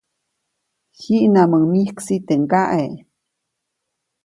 Jiʼnamuŋ 1.01 1.63
myiksi 1.71 2.15
teʼ 2.27 2.41
kaʼe. 2.51 2.83